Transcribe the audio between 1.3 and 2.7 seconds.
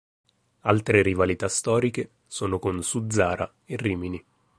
storiche sono